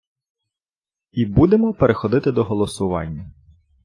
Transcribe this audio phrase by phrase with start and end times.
[1.11, 3.31] І будемо переходити до голосування.